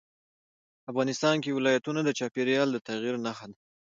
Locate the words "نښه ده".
3.25-3.57